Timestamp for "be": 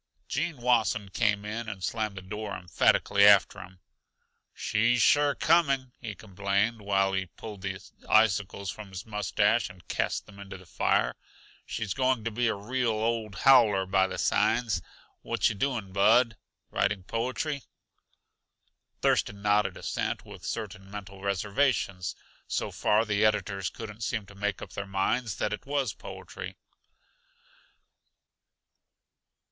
12.31-12.47